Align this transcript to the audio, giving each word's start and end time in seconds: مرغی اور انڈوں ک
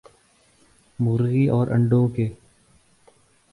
مرغی 0.99 1.45
اور 1.49 1.67
انڈوں 1.67 2.05
ک 2.15 2.17